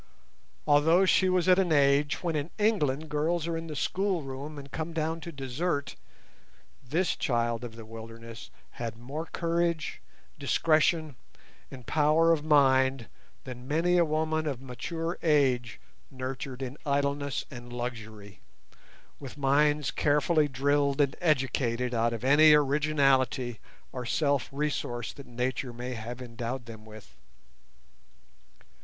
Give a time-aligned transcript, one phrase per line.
[0.65, 4.71] Although she was at an age when in England girls are in the schoolroom and
[4.71, 5.95] come down to dessert,
[6.83, 10.01] this "child of the wilderness" had more courage,
[10.39, 11.17] discretion,
[11.69, 13.09] and power of mind
[13.43, 15.79] than many a woman of mature age
[16.09, 18.39] nurtured in idleness and luxury,
[19.19, 23.59] with minds carefully drilled and educated out of any originality
[23.91, 27.15] or self resource that nature may have endowed them with.